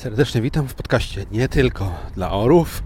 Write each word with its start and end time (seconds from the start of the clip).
Serdecznie 0.00 0.42
witam 0.42 0.68
w 0.68 0.74
podcaście 0.74 1.26
nie 1.30 1.48
tylko 1.48 1.94
dla 2.14 2.32
orów. 2.32 2.82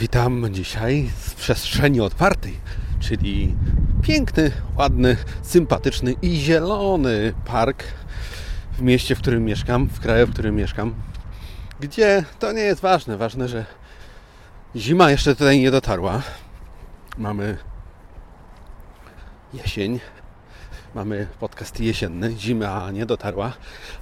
Witam 0.00 0.46
dzisiaj 0.50 1.10
z 1.20 1.34
przestrzeni 1.34 2.00
otwartej, 2.00 2.60
czyli 3.00 3.54
piękny, 4.02 4.50
ładny, 4.76 5.16
sympatyczny 5.42 6.14
i 6.22 6.36
zielony 6.36 7.34
park 7.44 7.84
w 8.72 8.82
mieście, 8.82 9.14
w 9.14 9.18
którym 9.18 9.44
mieszkam, 9.44 9.88
w 9.88 10.00
kraju, 10.00 10.26
w 10.26 10.32
którym 10.32 10.56
mieszkam, 10.56 10.94
gdzie 11.80 12.24
to 12.38 12.52
nie 12.52 12.62
jest 12.62 12.80
ważne. 12.80 13.16
Ważne, 13.16 13.48
że 13.48 13.64
zima 14.76 15.10
jeszcze 15.10 15.34
tutaj 15.34 15.60
nie 15.60 15.70
dotarła. 15.70 16.22
Mamy 17.18 17.58
jesień, 19.54 20.00
mamy 20.94 21.26
podcast 21.40 21.80
jesienny, 21.80 22.34
zima 22.38 22.90
nie 22.90 23.06
dotarła, 23.06 23.52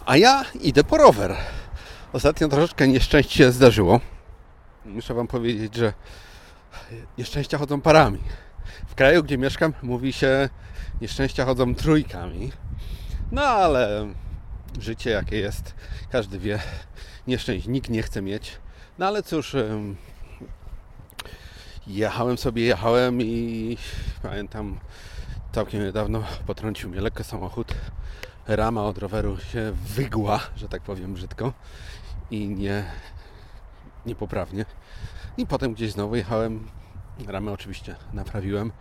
a 0.06 0.16
ja 0.16 0.44
idę 0.60 0.84
po 0.84 0.96
rower. 0.96 1.36
Ostatnio 2.14 2.48
troszeczkę 2.48 2.88
nieszczęście 2.88 3.52
zdarzyło. 3.52 4.00
Muszę 4.84 5.14
Wam 5.14 5.26
powiedzieć, 5.26 5.74
że 5.74 5.92
nieszczęścia 7.18 7.58
chodzą 7.58 7.80
parami. 7.80 8.18
W 8.86 8.94
kraju, 8.94 9.22
gdzie 9.22 9.38
mieszkam, 9.38 9.72
mówi 9.82 10.12
się 10.12 10.48
nieszczęścia 11.00 11.44
chodzą 11.44 11.74
trójkami. 11.74 12.52
No 13.32 13.42
ale 13.42 14.08
życie 14.80 15.10
jakie 15.10 15.38
jest, 15.38 15.74
każdy 16.10 16.38
wie. 16.38 16.58
Nieszczęść 17.26 17.66
nikt 17.66 17.90
nie 17.90 18.02
chce 18.02 18.22
mieć. 18.22 18.58
No 18.98 19.06
ale 19.06 19.22
cóż, 19.22 19.56
jechałem 21.86 22.38
sobie, 22.38 22.64
jechałem 22.64 23.22
i 23.22 23.76
pamiętam 24.22 24.78
całkiem 25.52 25.84
niedawno 25.84 26.22
potrącił 26.46 26.90
mnie 26.90 27.00
lekko 27.00 27.24
samochód. 27.24 27.74
Rama 28.46 28.84
od 28.84 28.98
roweru 28.98 29.38
się 29.38 29.72
wygła, 29.72 30.40
że 30.56 30.68
tak 30.68 30.82
powiem 30.82 31.14
brzydko 31.14 31.52
i 32.30 32.48
nie 32.48 32.84
niepoprawnie. 34.06 34.64
I 35.36 35.46
potem 35.46 35.74
gdzieś 35.74 35.92
znowu 35.92 36.16
jechałem, 36.16 36.68
ramę 37.26 37.52
oczywiście 37.52 37.96
naprawiłem. 38.12 38.72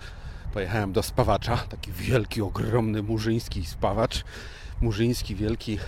Pojechałem 0.54 0.94
do 0.94 1.04
spawacza, 1.04 1.58
taki 1.58 1.92
wielki, 1.92 2.42
ogromny 2.42 3.04
murzyński 3.04 3.66
spawacz. 3.66 4.24
Murzyński, 4.82 5.36
wielki 5.36 5.80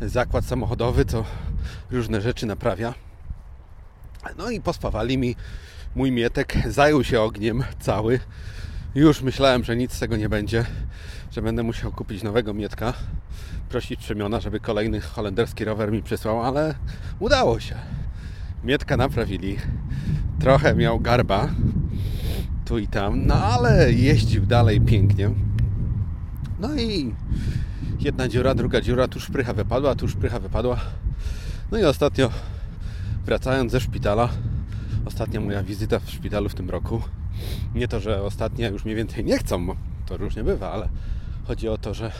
zakład 0.00 0.44
samochodowy, 0.44 1.04
co 1.04 1.24
różne 1.90 2.20
rzeczy 2.20 2.46
naprawia. 2.46 2.94
No 4.36 4.50
i 4.50 4.60
pospawali 4.60 5.18
mi 5.18 5.36
mój 5.94 6.12
mietek, 6.12 6.56
zajął 6.68 7.04
się 7.04 7.20
ogniem 7.20 7.64
cały. 7.80 8.20
Już 8.94 9.22
myślałem, 9.22 9.64
że 9.64 9.76
nic 9.76 9.92
z 9.92 9.98
tego 9.98 10.16
nie 10.16 10.28
będzie, 10.28 10.64
że 11.30 11.42
będę 11.42 11.62
musiał 11.62 11.92
kupić 11.92 12.22
nowego 12.22 12.54
mietka, 12.54 12.92
prosić 13.68 14.00
przemiona, 14.00 14.40
żeby 14.40 14.60
kolejny 14.60 15.00
holenderski 15.00 15.64
rower 15.64 15.92
mi 15.92 16.02
przysłał, 16.02 16.42
ale 16.42 16.74
udało 17.18 17.60
się. 17.60 17.74
Mietka 18.64 18.96
naprawili. 18.96 19.56
Trochę 20.40 20.74
miał 20.74 21.00
garba 21.00 21.48
tu 22.64 22.78
i 22.78 22.86
tam, 22.88 23.26
no 23.26 23.34
ale 23.34 23.92
jeździł 23.92 24.46
dalej 24.46 24.80
pięknie. 24.80 25.30
No 26.60 26.74
i 26.74 27.14
jedna 28.00 28.28
dziura, 28.28 28.54
druga 28.54 28.80
dziura, 28.80 29.08
tu 29.08 29.20
szprycha 29.20 29.52
wypadła, 29.52 29.94
tu 29.94 30.08
szprycha 30.08 30.38
wypadła. 30.38 30.80
No 31.72 31.78
i 31.78 31.84
ostatnio 31.84 32.30
wracając 33.24 33.72
ze 33.72 33.80
szpitala, 33.80 34.28
ostatnia 35.04 35.40
moja 35.40 35.62
wizyta 35.62 35.98
w 35.98 36.10
szpitalu 36.10 36.48
w 36.48 36.54
tym 36.54 36.70
roku. 36.70 37.02
Nie 37.74 37.88
to, 37.88 38.00
że 38.00 38.22
ostatnia 38.22 38.68
już 38.68 38.84
mniej 38.84 38.96
więcej 38.96 39.24
nie 39.24 39.38
chcą, 39.38 39.66
to 40.06 40.16
różnie 40.16 40.44
bywa, 40.44 40.72
ale 40.72 40.88
chodzi 41.46 41.68
o 41.68 41.78
to, 41.78 41.94
że 41.94 42.12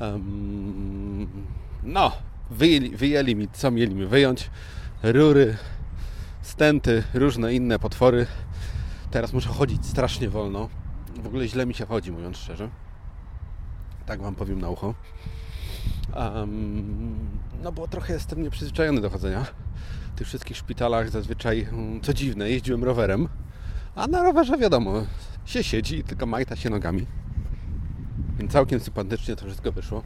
um, 0.00 1.28
no, 1.82 2.12
wyjęli, 2.50 2.96
wyjęli 2.96 3.36
mi, 3.36 3.48
co 3.48 3.70
mieli 3.70 3.94
mi 3.94 4.06
wyjąć. 4.06 4.50
Rury, 5.02 5.56
stenty, 6.42 7.02
różne 7.14 7.54
inne 7.54 7.78
potwory. 7.78 8.26
Teraz 9.10 9.32
muszę 9.32 9.48
chodzić 9.48 9.86
strasznie 9.86 10.28
wolno. 10.28 10.68
W 11.22 11.26
ogóle 11.26 11.48
źle 11.48 11.66
mi 11.66 11.74
się 11.74 11.86
chodzi, 11.86 12.12
mówiąc 12.12 12.36
szczerze. 12.36 12.68
Tak 14.06 14.22
Wam 14.22 14.34
powiem 14.34 14.60
na 14.60 14.70
ucho. 14.70 14.94
Um, 16.16 17.16
no 17.62 17.72
bo 17.72 17.88
trochę 17.88 18.14
jestem 18.14 18.42
nieprzyzwyczajony 18.42 19.00
do 19.00 19.10
chodzenia. 19.10 19.44
W 20.14 20.18
tych 20.18 20.26
wszystkich 20.26 20.56
szpitalach 20.56 21.10
zazwyczaj, 21.10 21.66
mm, 21.72 22.00
co 22.00 22.14
dziwne, 22.14 22.50
jeździłem 22.50 22.84
rowerem. 22.84 23.28
A 23.96 24.06
na 24.06 24.22
rowerze 24.22 24.58
wiadomo, 24.58 24.92
się 25.44 25.64
siedzi, 25.64 26.04
tylko 26.04 26.26
majta 26.26 26.56
się 26.56 26.70
nogami. 26.70 27.06
Więc 28.38 28.52
całkiem 28.52 28.80
sympatycznie 28.80 29.36
to 29.36 29.44
wszystko 29.44 29.72
wyszło. 29.72 30.02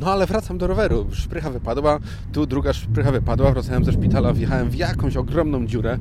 No 0.00 0.12
ale 0.12 0.26
wracam 0.26 0.58
do 0.58 0.66
roweru. 0.66 1.06
Szprycha 1.12 1.50
wypadła, 1.50 1.98
tu 2.32 2.46
druga 2.46 2.72
szprycha 2.72 3.12
wypadła. 3.12 3.52
Wracałem 3.52 3.84
ze 3.84 3.92
szpitala, 3.92 4.32
wjechałem 4.32 4.70
w 4.70 4.74
jakąś 4.74 5.16
ogromną 5.16 5.66
dziurę 5.66 5.98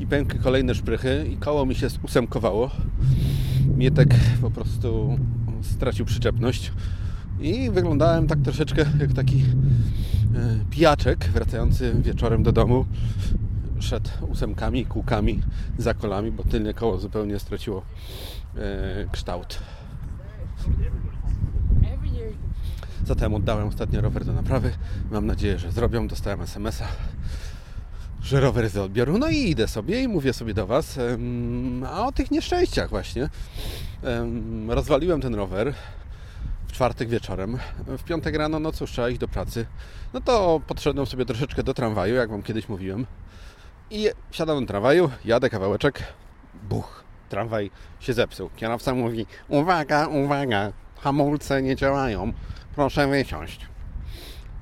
i 0.00 0.06
pękły 0.06 0.38
kolejne 0.38 0.74
szprychy 0.74 1.26
i 1.30 1.36
koło 1.36 1.66
mi 1.66 1.74
się 1.74 1.88
usemkowało. 2.02 2.70
Mietek 3.76 4.14
po 4.40 4.50
prostu 4.50 5.18
stracił 5.62 6.06
przyczepność 6.06 6.72
i 7.40 7.70
wyglądałem 7.70 8.26
tak 8.26 8.38
troszeczkę 8.42 8.84
jak 9.00 9.12
taki 9.12 9.44
e, 10.36 10.58
pijaczek 10.70 11.24
wracający 11.24 11.94
wieczorem 12.02 12.42
do 12.42 12.52
domu. 12.52 12.86
Szedł 13.82 14.10
ósemkami, 14.28 14.86
kółkami, 14.86 15.42
za 15.78 15.94
kolami, 15.94 16.30
bo 16.30 16.44
tylne 16.44 16.74
koło 16.74 16.98
zupełnie 16.98 17.38
straciło 17.38 17.82
e, 18.56 18.60
kształt. 19.12 19.58
Zatem 23.06 23.34
oddałem 23.34 23.68
ostatnio 23.68 24.00
rower 24.00 24.24
do 24.24 24.32
naprawy. 24.32 24.72
Mam 25.10 25.26
nadzieję, 25.26 25.58
że 25.58 25.72
zrobią. 25.72 26.08
Dostałem 26.08 26.40
SMS-a, 26.40 26.86
że 28.22 28.40
rower 28.40 28.64
jest 28.64 28.74
do 28.74 28.84
odbioru. 28.84 29.18
No 29.18 29.28
i 29.28 29.50
idę 29.50 29.68
sobie 29.68 30.02
i 30.02 30.08
mówię 30.08 30.32
sobie 30.32 30.54
do 30.54 30.66
Was. 30.66 30.98
A 31.86 32.06
o 32.06 32.12
tych 32.12 32.30
nieszczęściach 32.30 32.90
właśnie. 32.90 33.28
Rozwaliłem 34.68 35.20
ten 35.20 35.34
rower 35.34 35.74
w 36.66 36.72
czwartek 36.72 37.08
wieczorem. 37.08 37.58
W 37.98 38.02
piątek 38.02 38.36
rano, 38.36 38.58
no 38.58 38.72
cóż, 38.72 38.90
trzeba 38.90 39.08
iść 39.08 39.20
do 39.20 39.28
pracy. 39.28 39.66
No 40.12 40.20
to 40.20 40.60
podszedłem 40.66 41.06
sobie 41.06 41.24
troszeczkę 41.26 41.62
do 41.62 41.74
tramwaju, 41.74 42.14
jak 42.14 42.30
Wam 42.30 42.42
kiedyś 42.42 42.68
mówiłem. 42.68 43.06
I 43.94 44.08
siadam 44.30 44.60
do 44.60 44.66
tramwaju, 44.66 45.10
jadę 45.24 45.50
kawałeczek, 45.50 46.02
buch, 46.68 47.04
tramwaj 47.28 47.70
się 48.00 48.12
zepsuł. 48.12 48.50
Kierowca 48.56 48.94
mówi, 48.94 49.26
uwaga, 49.48 50.06
uwaga, 50.06 50.72
hamulce 51.00 51.62
nie 51.62 51.76
działają 51.76 52.32
proszę 52.74 53.08
wysiąść. 53.08 53.66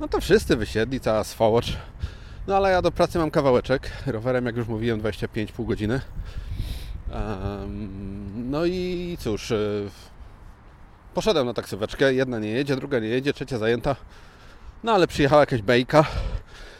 No 0.00 0.08
to 0.08 0.20
wszyscy 0.20 0.56
wysiedli, 0.56 1.00
cała 1.00 1.24
swołocz. 1.24 1.76
No 2.46 2.56
ale 2.56 2.70
ja 2.70 2.82
do 2.82 2.92
pracy 2.92 3.18
mam 3.18 3.30
kawałeczek. 3.30 3.91
Rowerem, 4.06 4.46
jak 4.46 4.56
już 4.56 4.68
mówiłem, 4.68 5.00
25,5 5.00 5.66
godziny. 5.66 6.00
Um, 7.12 8.50
no 8.50 8.64
i 8.64 9.16
cóż, 9.20 9.50
y, 9.50 9.91
poszedłem 11.14 11.47
na 11.47 11.54
taksóweczkę. 11.54 12.14
Jedna 12.14 12.38
nie 12.38 12.48
jedzie, 12.48 12.76
druga 12.76 12.98
nie 12.98 13.08
jedzie, 13.08 13.32
trzecia 13.32 13.58
zajęta. 13.58 13.97
No 14.84 14.92
ale 14.92 15.06
przyjechała 15.06 15.42
jakaś 15.42 15.62
bejka 15.62 16.04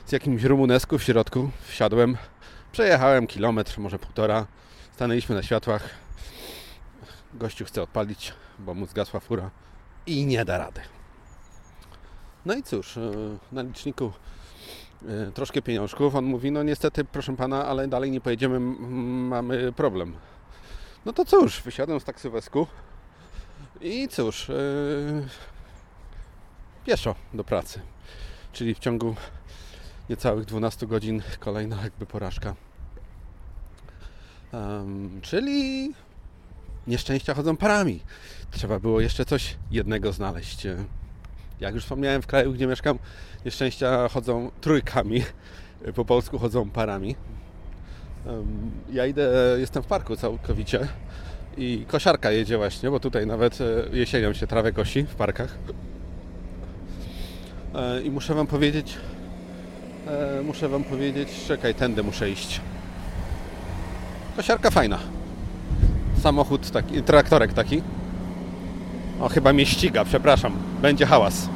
z 0.06 0.12
jakimś 0.12 0.43
rumunesku 0.43 0.99
w 0.99 1.03
środku. 1.03 1.50
Wsiadłem, 1.69 2.17
przejechałem 2.72 3.26
kilometr, 3.26 3.78
może 3.78 3.98
półtora. 3.98 4.47
Stanęliśmy 4.92 5.34
na 5.34 5.42
światłach. 5.42 5.88
Gościu 7.34 7.64
chce 7.64 7.82
odpalić, 7.82 8.32
bo 8.58 8.75
mu 8.75 8.86
zgasła 8.86 9.20
fura 9.20 9.50
i 10.06 10.26
nie 10.26 10.44
da 10.44 10.58
rady. 10.58 10.81
No 12.47 12.54
i 12.54 12.62
cóż, 12.62 12.97
e, 12.97 13.00
na 13.53 13.62
liczniku 13.62 14.12
e, 15.08 15.32
troszkę 15.32 15.62
pieniążków. 15.62 16.14
On 16.14 16.25
mówi, 16.25 16.53
no 16.53 16.62
niestety, 16.62 17.04
proszę 17.04 17.36
pana, 17.36 17.66
ale 17.66 17.88
dalej 17.88 18.10
nie 18.10 18.20
pojedziemy, 18.20 18.60
mamy 18.60 19.72
problem. 19.72 20.16
No 21.04 21.12
to 21.12 21.25
cóż, 21.25 21.62
wysiadłem 21.62 22.00
z 22.00 22.04
taksywesku 22.04 22.66
i 23.81 24.08
cóż, 24.08 24.48
yy, 24.48 25.28
pieszo 26.87 27.14
do 27.34 27.44
pracy. 27.44 27.81
Czyli 28.52 28.75
w 28.75 28.78
ciągu 28.78 29.14
niecałych 30.11 30.45
12 30.45 30.87
godzin 30.87 31.23
kolejna 31.41 31.83
jakby 31.83 32.07
porażka. 32.07 32.55
Um, 34.53 35.21
czyli 35.23 35.91
nieszczęścia 36.87 37.35
chodzą 37.35 37.57
parami. 37.57 38.01
Trzeba 38.51 38.81
było 38.81 39.01
jeszcze 39.01 39.25
coś 39.25 39.57
jednego 39.71 40.12
znaleźć. 40.12 40.67
Jak 41.61 41.75
już 41.75 41.83
wspomniałem, 41.83 42.23
w 42.23 42.27
kraju, 42.27 42.53
gdzie 42.53 42.67
mieszkam, 42.67 42.99
nieszczęścia 43.45 44.09
chodzą 44.09 44.51
trójkami, 44.61 45.23
po 45.95 46.05
polsku 46.05 46.39
chodzą 46.39 46.71
parami. 46.71 47.17
Ja 48.93 49.07
idę, 49.07 49.57
jestem 49.59 49.83
w 49.83 49.87
parku 49.87 50.17
całkowicie 50.17 50.89
i 51.57 51.85
kosiarka 51.89 52.31
jedzie 52.31 52.57
właśnie, 52.57 52.91
bo 52.91 53.01
tutaj 53.01 53.27
nawet 53.27 53.59
e, 53.61 53.97
jesienią 53.97 54.33
się 54.33 54.47
trawę 54.47 54.73
kosi 54.73 55.03
w 55.03 55.15
parkach. 55.15 55.59
E, 57.75 58.03
I 58.03 58.11
muszę 58.11 58.35
Wam 58.35 58.47
powiedzieć, 58.47 58.99
E, 60.06 60.43
muszę 60.43 60.69
Wam 60.69 60.85
powiedzieć, 60.85 61.29
czekaj, 61.49 61.75
tędy 61.75 62.02
muszę 62.02 62.31
iść. 62.31 62.61
Kosiarka 64.37 64.70
fajna. 64.70 64.99
Samochód 66.23 66.70
taki, 66.70 67.02
traktorek 67.02 67.52
taki. 67.52 67.82
O, 69.20 69.29
chyba 69.29 69.52
mnie 69.52 69.67
ściga, 69.67 70.05
przepraszam. 70.05 70.56
Będzie 70.82 71.06
hałas. 71.06 71.49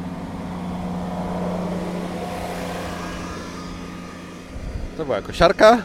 To 4.96 5.04
była 5.04 5.22
kosiarka. 5.22 5.82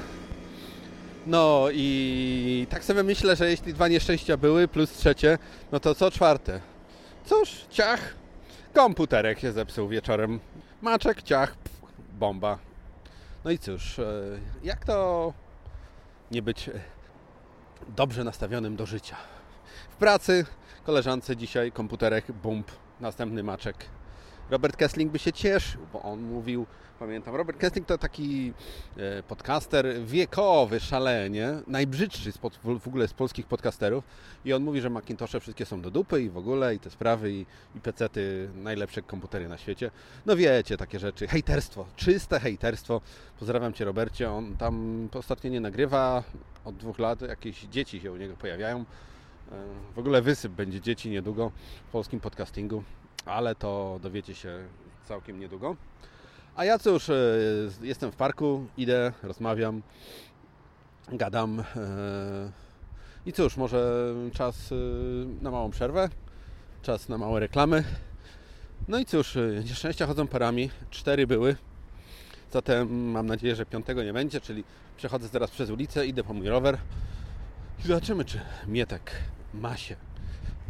No 1.27 1.67
i 1.73 2.67
tak 2.69 2.83
sobie 2.83 3.03
myślę, 3.03 3.35
że 3.35 3.49
jeśli 3.49 3.73
dwa 3.73 3.87
nieszczęścia 3.87 4.37
były, 4.37 4.67
plus 4.67 4.91
trzecie, 4.91 5.37
no 5.71 5.79
to 5.79 5.95
co 5.95 6.11
czwarte? 6.11 6.61
Cóż, 7.25 7.49
ciach. 7.69 7.99
Komputerek 8.73 9.39
się 9.39 9.51
zepsuł 9.51 9.87
wieczorem. 9.87 10.39
Maczek, 10.81 11.23
ciach 11.23 11.55
bomba. 12.19 12.59
No 13.45 13.51
i 13.51 13.59
cóż, 13.59 13.99
e, 13.99 14.03
jak 14.63 14.85
to 14.85 15.33
nie 16.31 16.41
być 16.41 16.69
e, 16.69 16.71
dobrze 17.87 18.23
nastawionym 18.23 18.75
do 18.75 18.85
życia? 18.85 19.15
W 19.89 19.95
pracy 19.95 20.45
koleżance 20.83 21.37
dzisiaj 21.37 21.71
komputerek, 21.71 22.31
bump, 22.31 22.71
następny 22.99 23.43
maczek. 23.43 23.85
Robert 24.49 24.77
Kessling 24.77 25.11
by 25.11 25.19
się 25.19 25.33
cieszył, 25.33 25.81
bo 25.93 26.01
on 26.01 26.21
mówił, 26.21 26.65
pamiętam, 26.99 27.35
Robert 27.35 27.57
Kessling 27.57 27.87
to 27.87 27.97
taki 27.97 28.53
e, 28.97 29.23
podcaster 29.23 30.05
wiekowy, 30.05 30.79
szalenie, 30.79 31.53
najbrzydszy 31.67 32.31
w 32.63 32.87
ogóle 32.87 33.07
z 33.07 33.13
polskich 33.13 33.45
podcasterów 33.45 34.03
i 34.45 34.53
on 34.53 34.63
mówi, 34.63 34.81
że 34.81 34.89
Macintoshe 34.89 35.39
wszystkie 35.39 35.65
są 35.65 35.81
do 35.81 35.91
dupy 35.91 36.21
i 36.21 36.29
w 36.29 36.37
ogóle 36.37 36.75
i 36.75 36.79
te 36.79 36.89
sprawy 36.89 37.31
i, 37.31 37.45
i 37.75 37.79
pecety 37.79 38.49
najlepsze 38.55 39.01
komputery 39.01 39.49
na 39.49 39.57
świecie. 39.57 39.91
No 40.25 40.35
wiecie, 40.35 40.77
takie 40.77 40.99
rzeczy. 40.99 41.27
Hejterstwo, 41.27 41.85
czyste 41.95 42.39
hejterstwo. 42.39 43.01
Pozdrawiam 43.39 43.73
Cię 43.73 43.85
Robercie, 43.85 44.31
on 44.31 44.57
tam 44.57 45.07
ostatnio 45.13 45.49
nie 45.49 45.61
nagrywa 45.61 46.23
od 46.65 46.77
dwóch 46.77 46.99
lat, 46.99 47.21
jakieś 47.21 47.61
dzieci 47.61 48.01
się 48.01 48.11
u 48.11 48.17
niego 48.17 48.35
pojawiają. 48.35 48.79
E, 48.79 48.85
w 49.95 49.99
ogóle 49.99 50.21
wysyp 50.21 50.51
będzie 50.51 50.81
dzieci 50.81 51.09
niedługo 51.09 51.51
w 51.87 51.91
polskim 51.91 52.19
podcastingu, 52.19 52.83
ale 53.25 53.55
to 53.55 53.99
dowiecie 54.03 54.35
się 54.35 54.59
całkiem 55.05 55.39
niedługo. 55.39 55.75
A 56.59 56.65
ja 56.65 56.79
cóż, 56.79 57.09
e, 57.09 57.13
jestem 57.81 58.11
w 58.11 58.15
parku, 58.15 58.65
idę, 58.77 59.13
rozmawiam, 59.23 59.81
gadam. 61.11 61.59
e, 61.59 61.63
I 63.25 63.33
cóż, 63.33 63.57
może 63.57 64.13
czas 64.33 64.71
e, 64.71 64.75
na 65.43 65.51
małą 65.51 65.71
przerwę, 65.71 66.09
czas 66.81 67.09
na 67.09 67.17
małe 67.17 67.39
reklamy. 67.39 67.83
No 68.87 68.99
i 68.99 69.05
cóż, 69.05 69.37
nieszczęścia 69.65 70.07
chodzą 70.07 70.27
parami, 70.27 70.69
cztery 70.89 71.27
były. 71.27 71.55
Zatem 72.51 73.11
mam 73.11 73.27
nadzieję, 73.27 73.55
że 73.55 73.65
piątego 73.65 74.03
nie 74.03 74.13
będzie, 74.13 74.41
czyli 74.41 74.63
przechodzę 74.97 75.29
teraz 75.29 75.51
przez 75.51 75.69
ulicę, 75.69 76.07
idę 76.07 76.23
po 76.23 76.33
mój 76.33 76.49
rower 76.49 76.77
i 77.79 77.87
zobaczymy, 77.87 78.25
czy 78.25 78.39
Mietek 78.67 79.11
ma 79.53 79.77
się. 79.77 80.08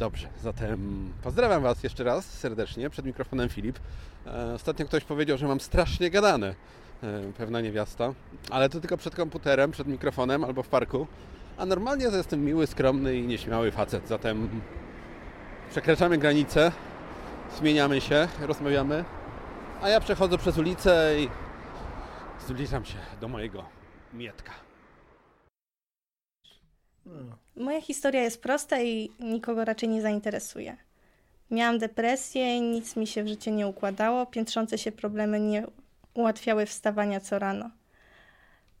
Dobrze, 0.00 0.28
zatem 0.42 1.12
pozdrawiam 1.22 1.62
Was 1.62 1.82
jeszcze 1.82 2.04
raz 2.04 2.24
serdecznie. 2.24 2.90
Przed 2.90 3.06
mikrofonem 3.06 3.48
Filip. 3.48 3.78
E, 4.26 4.54
Ostatnio 4.54 4.86
ktoś 4.86 5.04
powiedział, 5.04 5.38
że 5.38 5.46
mam 5.48 5.60
strasznie 5.60 6.10
gadane. 6.10 6.54
E, 7.02 7.32
Pewna 7.38 7.60
niewiasta. 7.60 8.14
Ale 8.50 8.68
to 8.68 8.80
tylko 8.80 8.96
przed 8.96 9.14
komputerem, 9.14 9.70
przed 9.70 9.86
mikrofonem 9.86 10.44
albo 10.44 10.62
w 10.62 10.68
parku. 10.68 11.06
A 11.58 11.66
normalnie 11.66 12.10
to 12.10 12.16
jestem 12.16 12.44
miły, 12.44 12.66
skromny 12.66 13.16
i 13.16 13.26
nieśmiały 13.26 13.70
facet. 13.72 14.08
Zatem 14.08 14.60
przekraczamy 15.70 16.18
granicę, 16.18 16.72
zmieniamy 17.58 18.00
się, 18.00 18.28
rozmawiamy. 18.40 19.04
A 19.82 19.88
ja 19.88 20.00
przechodzę 20.00 20.38
przez 20.38 20.58
ulicę 20.58 21.14
i 21.20 21.28
zbliżam 22.48 22.84
się 22.84 22.98
do 23.20 23.28
mojego 23.28 23.64
Mietka. 24.14 24.52
Moja 27.56 27.80
historia 27.80 28.22
jest 28.22 28.42
prosta 28.42 28.80
i 28.80 29.10
nikogo 29.20 29.64
raczej 29.64 29.88
nie 29.88 30.02
zainteresuje. 30.02 30.76
Miałam 31.50 31.78
depresję, 31.78 32.60
nic 32.60 32.96
mi 32.96 33.06
się 33.06 33.24
w 33.24 33.28
życiu 33.28 33.50
nie 33.50 33.66
układało, 33.66 34.26
piętrzące 34.26 34.78
się 34.78 34.92
problemy 34.92 35.40
nie 35.40 35.66
ułatwiały 36.14 36.66
wstawania 36.66 37.20
co 37.20 37.38
rano. 37.38 37.70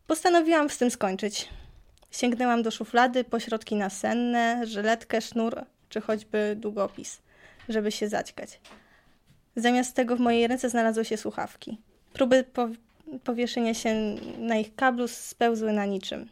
Postanowiłam 0.06 0.70
z 0.70 0.78
tym 0.78 0.90
skończyć. 0.90 1.48
Sięgnęłam 2.10 2.62
do 2.62 2.70
szuflady 2.70 3.24
po 3.24 3.40
środki 3.40 3.76
nasenne, 3.76 4.66
żyletkę, 4.66 5.20
sznur 5.20 5.64
czy 5.88 6.00
choćby 6.00 6.56
długopis, 6.58 7.22
żeby 7.68 7.92
się 7.92 8.08
zaćkać. 8.08 8.60
Zamiast 9.56 9.96
tego 9.96 10.16
w 10.16 10.20
mojej 10.20 10.46
ręce 10.46 10.70
znalazły 10.70 11.04
się 11.04 11.16
słuchawki. 11.16 11.78
Próby 12.12 12.44
po 12.44 12.68
powieszenia 13.24 13.74
się 13.74 13.94
na 14.38 14.56
ich 14.56 14.74
kablu 14.74 15.08
spełzły 15.08 15.72
na 15.72 15.86
niczym. 15.86 16.28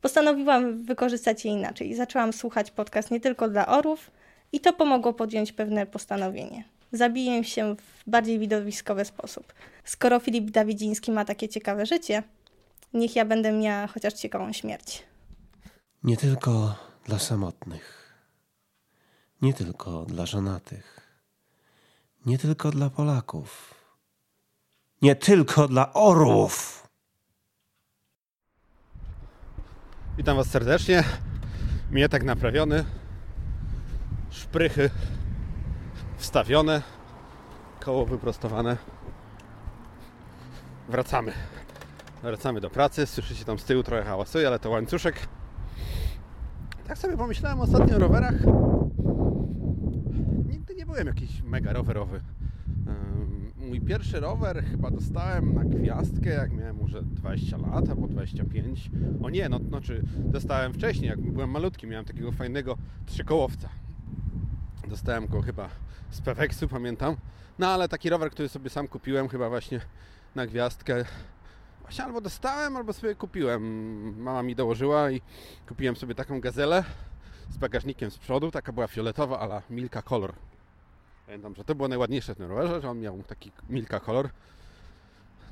Postanowiłam 0.00 0.84
wykorzystać 0.84 1.44
je 1.44 1.52
inaczej. 1.52 1.94
Zaczęłam 1.94 2.32
słuchać 2.32 2.70
podcast 2.70 3.10
nie 3.10 3.20
tylko 3.20 3.48
dla 3.48 3.66
orów 3.66 4.10
i 4.52 4.60
to 4.60 4.72
pomogło 4.72 5.12
podjąć 5.12 5.52
pewne 5.52 5.86
postanowienie. 5.86 6.64
Zabiję 6.92 7.44
się 7.44 7.76
w 7.76 8.10
bardziej 8.10 8.38
widowiskowy 8.38 9.04
sposób. 9.04 9.52
Skoro 9.84 10.20
Filip 10.20 10.50
Dawidziński 10.50 11.12
ma 11.12 11.24
takie 11.24 11.48
ciekawe 11.48 11.86
życie, 11.86 12.22
niech 12.94 13.16
ja 13.16 13.24
będę 13.24 13.52
miała 13.52 13.86
chociaż 13.86 14.14
ciekawą 14.14 14.52
śmierć. 14.52 15.02
Nie 16.04 16.16
tylko 16.16 16.74
dla 17.04 17.18
samotnych, 17.18 18.14
nie 19.42 19.54
tylko 19.54 20.04
dla 20.04 20.26
żonatych, 20.26 21.00
nie 22.26 22.38
tylko 22.38 22.70
dla 22.70 22.90
Polaków, 22.90 23.74
nie 25.02 25.16
tylko 25.16 25.68
dla 25.68 25.92
orłów. 25.92 26.88
Witam 30.16 30.36
Was 30.36 30.46
serdecznie. 30.46 31.04
Mnie 31.90 32.08
tak 32.08 32.24
naprawiony. 32.24 32.84
Szprychy 34.30 34.90
wstawione. 36.16 36.82
Koło 37.80 38.06
wyprostowane. 38.06 38.76
Wracamy. 40.88 41.32
Wracamy 42.22 42.60
do 42.60 42.70
pracy. 42.70 43.06
Słyszycie 43.06 43.44
tam 43.44 43.58
z 43.58 43.64
tyłu 43.64 43.82
trochę 43.82 44.04
hałasuje, 44.04 44.46
ale 44.46 44.58
to 44.58 44.70
łańcuszek. 44.70 45.28
Tak 46.86 46.98
sobie 46.98 47.16
pomyślałem 47.16 47.60
ostatnio 47.60 47.96
o 47.96 47.98
rowerach. 47.98 48.34
Nigdy 50.48 50.74
nie 50.74 50.86
byłem 50.86 51.06
jakiś 51.06 51.42
mega 51.42 51.72
rowerowy. 51.72 52.20
Mój 53.70 53.80
pierwszy 53.80 54.20
rower 54.20 54.64
chyba 54.64 54.90
dostałem 54.90 55.54
na 55.54 55.64
gwiazdkę, 55.64 56.30
jak 56.30 56.52
miałem 56.52 56.76
może 56.76 57.02
20 57.02 57.56
lat 57.56 57.88
albo 57.88 58.06
25. 58.06 58.90
O 59.22 59.30
nie, 59.30 59.48
no 59.48 59.58
znaczy 59.58 60.02
dostałem 60.16 60.72
wcześniej, 60.72 61.08
jak 61.08 61.20
byłem 61.20 61.50
malutki, 61.50 61.86
miałem 61.86 62.04
takiego 62.04 62.32
fajnego 62.32 62.76
trzykołowca. 63.06 63.68
Dostałem 64.88 65.26
go 65.26 65.42
chyba 65.42 65.68
z 66.10 66.20
Peweksu, 66.20 66.68
pamiętam. 66.68 67.16
No 67.58 67.68
ale 67.68 67.88
taki 67.88 68.10
rower, 68.10 68.30
który 68.30 68.48
sobie 68.48 68.70
sam 68.70 68.88
kupiłem, 68.88 69.28
chyba 69.28 69.48
właśnie 69.48 69.80
na 70.34 70.46
gwiazdkę. 70.46 71.04
Właśnie 71.80 72.04
albo 72.04 72.20
dostałem, 72.20 72.76
albo 72.76 72.92
sobie 72.92 73.14
kupiłem. 73.14 73.62
Mama 74.22 74.42
mi 74.42 74.54
dołożyła 74.54 75.10
i 75.10 75.20
kupiłem 75.68 75.96
sobie 75.96 76.14
taką 76.14 76.40
gazelę 76.40 76.84
z 77.50 77.58
bagażnikiem 77.58 78.10
z 78.10 78.18
przodu. 78.18 78.50
Taka 78.50 78.72
była 78.72 78.86
fioletowa, 78.86 79.38
ale 79.38 79.62
Milka 79.70 80.02
Color. 80.02 80.34
Pamiętam, 81.30 81.54
że 81.54 81.64
to 81.64 81.74
było 81.74 81.88
najładniejsze 81.88 82.34
w 82.34 82.38
tym 82.38 82.48
rowerze, 82.48 82.80
że 82.80 82.90
on 82.90 83.00
miał 83.00 83.22
taki 83.22 83.52
Milka 83.68 84.00
kolor. 84.00 84.28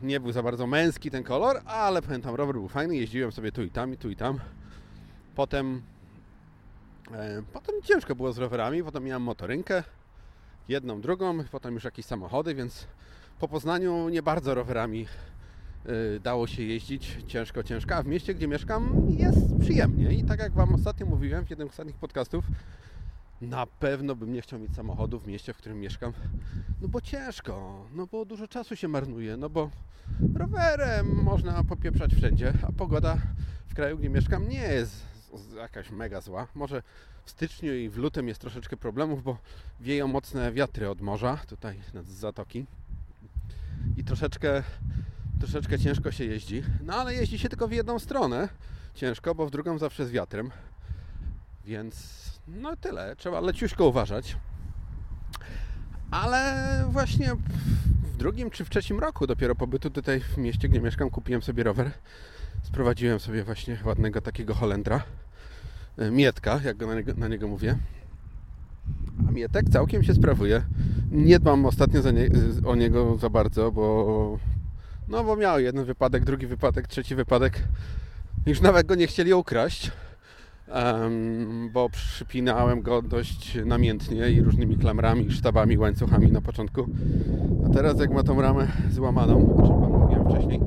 Nie 0.02 0.20
był 0.20 0.32
za 0.32 0.42
bardzo 0.42 0.66
męski 0.66 1.10
ten 1.10 1.24
kolor, 1.24 1.60
ale 1.66 2.02
pamiętam, 2.02 2.34
rower 2.34 2.54
był 2.54 2.68
fajny, 2.68 2.96
jeździłem 2.96 3.32
sobie 3.32 3.52
tu 3.52 3.62
i 3.62 3.70
tam, 3.70 3.94
i 3.94 3.96
tu 3.96 4.10
i 4.10 4.16
tam. 4.16 4.38
Potem, 5.34 5.82
e, 7.12 7.42
potem 7.52 7.74
ciężko 7.82 8.14
było 8.14 8.32
z 8.32 8.38
rowerami, 8.38 8.84
potem 8.84 9.04
miałem 9.04 9.22
motorynkę, 9.22 9.84
jedną, 10.68 11.00
drugą, 11.00 11.44
potem 11.44 11.74
już 11.74 11.84
jakieś 11.84 12.06
samochody, 12.06 12.54
więc 12.54 12.86
po 13.40 13.48
Poznaniu 13.48 14.08
nie 14.08 14.22
bardzo 14.22 14.54
rowerami 14.54 15.06
e, 15.86 16.20
dało 16.20 16.46
się 16.46 16.62
jeździć, 16.62 17.18
ciężko, 17.26 17.62
ciężko, 17.62 17.94
a 17.94 18.02
w 18.02 18.06
mieście, 18.06 18.34
gdzie 18.34 18.48
mieszkam 18.48 19.06
jest 19.10 19.38
przyjemnie 19.60 20.12
i 20.12 20.24
tak 20.24 20.40
jak 20.40 20.52
Wam 20.52 20.74
ostatnio 20.74 21.06
mówiłem 21.06 21.46
w 21.46 21.50
jednym 21.50 21.68
z 21.68 21.70
ostatnich 21.70 21.96
podcastów, 21.96 22.44
na 23.40 23.66
pewno 23.66 24.16
bym 24.16 24.32
nie 24.32 24.42
chciał 24.42 24.58
mieć 24.58 24.74
samochodu 24.74 25.18
w 25.18 25.26
mieście, 25.26 25.52
w 25.52 25.56
którym 25.56 25.80
mieszkam. 25.80 26.12
No 26.80 26.88
bo 26.88 27.00
ciężko, 27.00 27.84
no 27.94 28.06
bo 28.06 28.24
dużo 28.24 28.48
czasu 28.48 28.76
się 28.76 28.88
marnuje, 28.88 29.36
no 29.36 29.50
bo 29.50 29.70
rowerem 30.34 31.22
można 31.22 31.64
popieprzać 31.64 32.14
wszędzie, 32.14 32.52
a 32.68 32.72
pogoda 32.72 33.16
w 33.66 33.74
kraju, 33.74 33.98
gdzie 33.98 34.08
mieszkam 34.08 34.48
nie 34.48 34.62
jest 34.62 35.06
jakaś 35.56 35.90
mega 35.90 36.20
zła. 36.20 36.46
Może 36.54 36.82
w 37.24 37.30
styczniu 37.30 37.74
i 37.74 37.88
w 37.88 37.96
lutym 37.96 38.28
jest 38.28 38.40
troszeczkę 38.40 38.76
problemów, 38.76 39.22
bo 39.22 39.38
wieją 39.80 40.08
mocne 40.08 40.52
wiatry 40.52 40.90
od 40.90 41.00
morza, 41.00 41.36
tutaj 41.36 41.80
z 42.04 42.10
zatoki. 42.10 42.66
I 43.96 44.04
troszeczkę, 44.04 44.62
troszeczkę 45.40 45.78
ciężko 45.78 46.12
się 46.12 46.24
jeździ. 46.24 46.62
No 46.82 46.94
ale 46.94 47.14
jeździ 47.14 47.38
się 47.38 47.48
tylko 47.48 47.68
w 47.68 47.72
jedną 47.72 47.98
stronę 47.98 48.48
ciężko, 48.94 49.34
bo 49.34 49.46
w 49.46 49.50
drugą 49.50 49.78
zawsze 49.78 50.06
z 50.06 50.10
wiatrem. 50.10 50.50
Więc 51.68 52.22
no 52.48 52.76
tyle, 52.76 53.16
trzeba 53.16 53.40
leciuśko 53.40 53.86
uważać. 53.86 54.36
Ale 56.10 56.84
właśnie 56.90 57.34
w 58.02 58.16
drugim 58.16 58.50
czy 58.50 58.64
w 58.64 58.70
trzecim 58.70 58.98
roku 59.00 59.26
dopiero 59.26 59.54
pobytu 59.54 59.90
tutaj 59.90 60.20
w 60.20 60.36
mieście, 60.36 60.68
gdzie 60.68 60.80
mieszkam, 60.80 61.10
kupiłem 61.10 61.42
sobie 61.42 61.62
rower. 61.62 61.90
Sprowadziłem 62.62 63.20
sobie 63.20 63.44
właśnie 63.44 63.78
ładnego 63.84 64.20
takiego 64.20 64.54
Holendra. 64.54 65.02
e, 65.98 66.10
Mietka, 66.10 66.60
jak 66.64 66.76
go 66.76 66.86
na 66.86 66.94
niego, 66.94 67.12
na 67.16 67.28
niego 67.28 67.48
mówię. 67.48 67.78
A 69.28 69.30
Mietek 69.30 69.70
całkiem 69.70 70.04
się 70.04 70.14
sprawuje. 70.14 70.62
Nie 71.10 71.38
dbam 71.38 71.66
ostatnio 71.66 72.10
nie, 72.10 72.28
o 72.66 72.74
niego 72.76 73.18
za 73.18 73.30
bardzo, 73.30 73.72
bo 73.72 74.38
No 75.08 75.24
bo 75.24 75.36
miał 75.36 75.60
jeden 75.60 75.84
wypadek, 75.84 76.24
drugi 76.24 76.46
wypadek, 76.46 76.88
trzeci 76.88 77.14
wypadek. 77.14 77.62
Już 78.46 78.60
nawet 78.60 78.86
go 78.86 78.94
nie 78.94 79.06
chcieli 79.06 79.34
ukraść, 79.34 79.90
bo 81.72 81.90
przypinałem 81.90 82.82
go 82.82 83.02
dość 83.02 83.58
namiętnie 83.64 84.30
i 84.30 84.40
różnymi 84.40 84.76
klamrami, 84.76 85.30
sztabami, 85.30 85.78
łańcuchami 85.78 86.32
na 86.32 86.40
początku. 86.40 86.86
A 87.66 87.68
teraz 87.68 88.00
jak 88.00 88.10
ma 88.10 88.22
tą 88.22 88.40
ramę 88.40 88.68
złamaną, 88.90 89.56
o 89.56 89.66
czym 89.66 89.80
Wam 89.80 89.92
mówiłem 89.92 90.30
wcześniej, 90.30 90.60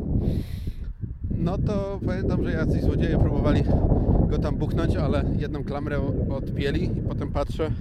no 1.37 1.57
to 1.57 1.99
pamiętam, 2.05 2.43
że 2.43 2.51
jacyś 2.51 2.81
złodzieje 2.83 3.17
próbowali 3.19 3.63
go 4.29 4.37
tam 4.37 4.55
buchnąć, 4.55 4.95
ale 4.95 5.23
jedną 5.37 5.63
klamrę 5.63 6.01
odpięli 6.29 6.83
i 6.83 7.01
potem 7.01 7.31
patrzę, 7.31 7.71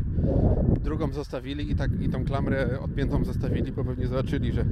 drugą 0.80 1.12
zostawili 1.12 1.70
i, 1.70 1.74
tak, 1.74 1.90
i 2.00 2.08
tą 2.08 2.24
klamrę 2.24 2.80
odpiętą 2.80 3.24
zostawili, 3.24 3.72
bo 3.72 3.84
pewnie 3.84 4.06
zobaczyli, 4.06 4.52
że 4.52 4.64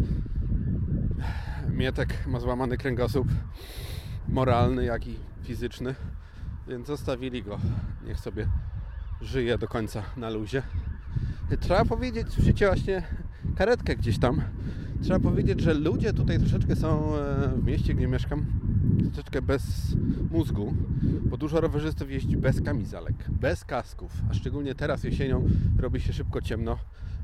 Mietek 1.73 2.27
ma 2.27 2.41
złamany 2.41 2.77
kręgosłup 2.77 3.29
moralny, 4.29 4.85
jak 4.85 5.07
i 5.07 5.15
fizyczny, 5.43 5.95
więc 6.69 6.87
zostawili 6.87 7.43
go. 7.43 7.59
Niech 8.07 8.21
sobie 8.21 8.47
żyje 9.21 9.59
do 9.59 9.69
końca 9.69 10.03
na 10.17 10.31
luzie. 10.31 10.63
Trzeba 11.61 11.85
powiedzieć, 11.85 12.29
słyszycie 12.29 12.67
właśnie 12.67 13.03
karetkę 13.57 13.97
gdzieś 13.97 14.19
tam. 14.19 14.43
Trzeba 15.03 15.21
powiedzieć, 15.21 15.61
że 15.61 15.75
ludzie 15.75 16.13
tutaj 16.13 16.39
troszeczkę 16.39 16.77
są 16.77 17.17
e, 17.17 17.49
w 17.49 17.65
mieście, 17.65 17.95
gdzie 17.95 18.09
mieszkam, 18.09 18.47
troszeczkę 19.13 19.43
bez 19.43 19.63
mózgu, 20.31 20.75
bo 21.03 21.37
dużo 21.37 21.61
rowerzystów 21.61 22.11
jeździ 22.11 22.37
bez 22.37 22.63
kamizelek, 22.63 23.15
bez 23.31 23.65
kasków, 23.65 24.13
a 24.31 24.35
szczególnie 24.35 24.75
teraz 24.75 25.05
jesienią 25.05 25.49
robi 25.79 26.01
się 26.01 26.13
szybko 26.13 26.41
ciemno, 26.41 26.79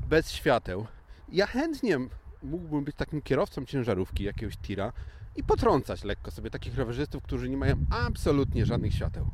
bez 0.09 0.31
świateł. 0.31 0.85
Ja 1.31 1.47
chętnie 1.47 1.97
mógłbym 2.43 2.83
być 2.83 2.95
takim 2.95 3.21
kierowcą 3.21 3.65
ciężarówki, 3.65 4.23
jakiegoś 4.23 4.57
tira 4.57 4.93
i 5.35 5.43
potrącać 5.43 6.03
lekko 6.03 6.31
sobie 6.31 6.49
takich 6.49 6.77
rowerzystów, 6.77 7.23
którzy 7.23 7.49
nie 7.49 7.57
mają 7.57 7.75
absolutnie 8.07 8.65
żadnych 8.65 8.93
świateł. 8.93 9.25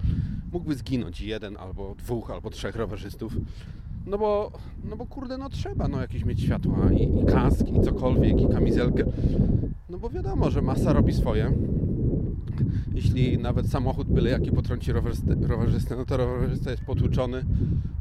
Mógłby 0.51 0.75
zginąć 0.75 1.21
jeden 1.21 1.57
albo 1.57 1.95
dwóch, 1.95 2.31
albo 2.31 2.49
trzech 2.49 2.75
rowerzystów. 2.75 3.33
No 4.05 4.17
bo, 4.17 4.51
no 4.83 4.95
bo 4.95 5.05
kurde, 5.05 5.37
no 5.37 5.49
trzeba 5.49 5.87
no 5.87 6.01
jakieś 6.01 6.25
mieć 6.25 6.41
światła 6.41 6.91
i, 6.91 7.19
i 7.19 7.25
kask 7.25 7.67
i 7.67 7.81
cokolwiek 7.81 8.41
i 8.41 8.49
kamizelkę. 8.49 9.03
No 9.89 9.97
bo 9.97 10.09
wiadomo, 10.09 10.51
że 10.51 10.61
masa 10.61 10.93
robi 10.93 11.13
swoje. 11.13 11.51
Jeśli 12.93 13.37
nawet 13.37 13.69
samochód 13.69 14.07
byle 14.07 14.29
jaki 14.29 14.51
potrąci 14.51 14.91
rowerzystę, 15.41 15.95
no 15.95 16.05
to 16.05 16.17
rowerzysta 16.17 16.71
jest 16.71 16.83
potłuczony, 16.83 17.45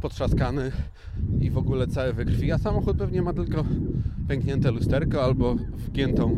potrzaskany 0.00 0.72
i 1.40 1.50
w 1.50 1.58
ogóle 1.58 1.86
cały 1.86 2.12
we 2.12 2.24
krwi, 2.24 2.52
a 2.52 2.58
samochód 2.58 2.98
pewnie 2.98 3.22
ma 3.22 3.32
tylko 3.32 3.64
pęknięte 4.28 4.70
lusterko 4.70 5.24
albo 5.24 5.54
wgiętą 5.54 6.36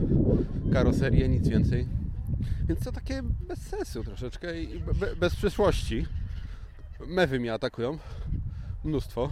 karoserię, 0.72 1.28
nic 1.28 1.48
więcej. 1.48 1.86
Więc 2.68 2.80
to 2.80 2.92
takie 2.92 3.22
bez 3.22 3.58
sensu 3.58 4.04
troszeczkę 4.04 4.62
i 4.62 4.80
be, 4.80 5.16
bez 5.16 5.36
przyszłości. 5.36 6.06
Mewy 7.08 7.40
mnie 7.40 7.54
atakują. 7.54 7.98
Mnóstwo. 8.84 9.28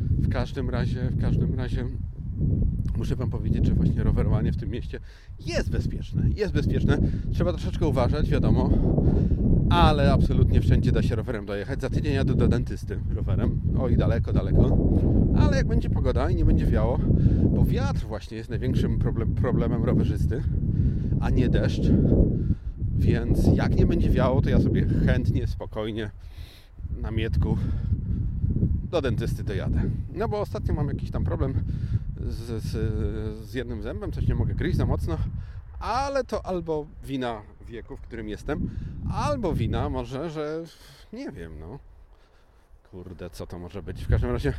W 0.00 0.28
każdym 0.28 0.70
razie, 0.70 1.10
w 1.10 1.20
każdym 1.20 1.54
razie 1.54 1.84
muszę 2.98 3.16
Wam 3.16 3.30
powiedzieć, 3.30 3.66
że 3.66 3.74
właśnie 3.74 4.02
rowerowanie 4.02 4.52
w 4.52 4.56
tym 4.56 4.70
mieście 4.70 5.00
jest 5.46 5.70
bezpieczne. 5.70 6.28
Jest 6.36 6.52
bezpieczne. 6.52 6.98
Trzeba 7.32 7.52
troszeczkę 7.52 7.86
uważać, 7.86 8.30
wiadomo, 8.30 8.70
ale 9.70 10.12
absolutnie 10.12 10.60
wszędzie 10.60 10.92
da 10.92 11.02
się 11.02 11.16
rowerem 11.16 11.46
dojechać. 11.46 11.80
Za 11.80 11.90
tydzień 11.90 12.14
jadę 12.14 12.34
do 12.34 12.48
dentysty 12.48 12.98
rowerem. 13.14 13.60
Oj, 13.78 13.96
daleko, 13.96 14.32
daleko. 14.32 14.78
Ale 15.36 15.56
jak 15.56 15.66
będzie 15.66 15.90
pogoda 15.90 16.30
i 16.30 16.36
nie 16.36 16.44
będzie 16.44 16.66
wiało, 16.66 16.98
bo 17.54 17.64
wiatr 17.64 18.06
właśnie 18.06 18.36
jest 18.36 18.50
największym 18.50 18.98
problem, 18.98 19.34
problemem 19.34 19.84
rowerzysty, 19.84 20.42
a 21.20 21.30
nie 21.30 21.48
deszcz. 21.48 21.82
Więc 22.98 23.46
jak 23.46 23.76
nie 23.76 23.86
będzie 23.86 24.10
wiało, 24.10 24.42
to 24.42 24.50
ja 24.50 24.60
sobie 24.60 24.86
chętnie, 25.06 25.46
spokojnie 25.46 26.10
na 27.02 27.10
mietku 27.10 27.56
do 28.90 29.02
dentysty 29.02 29.44
dojadę. 29.44 29.82
No 30.14 30.28
bo 30.28 30.40
ostatnio 30.40 30.74
mam 30.74 30.88
jakiś 30.88 31.10
tam 31.10 31.24
problem 31.24 31.54
z, 32.26 32.62
z, 32.62 32.72
z 33.48 33.54
jednym 33.54 33.82
zębem, 33.82 34.12
coś 34.12 34.26
nie 34.26 34.34
mogę 34.34 34.54
gryźć 34.54 34.76
za 34.76 34.86
mocno, 34.86 35.18
ale 35.80 36.24
to 36.24 36.46
albo 36.46 36.86
wina 37.04 37.42
wieku, 37.66 37.96
w 37.96 38.00
którym 38.00 38.28
jestem, 38.28 38.70
albo 39.12 39.52
wina 39.52 39.88
może, 39.88 40.30
że 40.30 40.64
nie 41.12 41.32
wiem, 41.32 41.58
no. 41.60 41.78
Kurde, 42.90 43.30
co 43.30 43.46
to 43.46 43.58
może 43.58 43.82
być? 43.82 44.04
W 44.04 44.08
każdym 44.08 44.30
razie 44.30 44.52